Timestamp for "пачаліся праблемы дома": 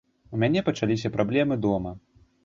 0.69-1.91